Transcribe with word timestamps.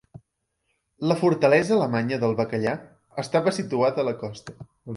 La 1.11 1.17
fortalesa 1.19 1.75
alemanya 1.75 2.19
del 2.25 2.35
bacallà 2.41 2.75
estava 3.25 3.57
situada 3.61 4.05
a 4.05 4.11
la 4.13 4.19
costa. 4.27 4.61